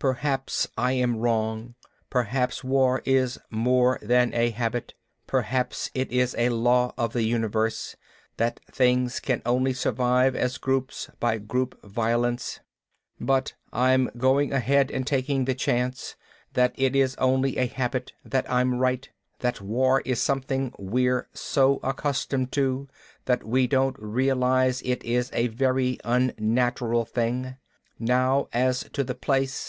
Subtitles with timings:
[0.00, 1.74] Perhaps I am wrong,
[2.08, 4.94] perhaps war is more than a habit.
[5.26, 7.96] Perhaps it is a law of the universe,
[8.36, 12.60] that things can only survive as groups by group violence.
[13.18, 16.14] "But I'm going ahead and taking the chance
[16.52, 19.08] that it is only a habit, that I'm right,
[19.40, 22.86] that war is something we're so accustomed to
[23.24, 27.56] that we don't realize it is a very unnatural thing.
[27.98, 29.66] Now as to the place!